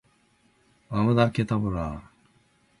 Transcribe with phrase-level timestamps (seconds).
[0.89, 2.05] アバダ・ケタブラぁ！！！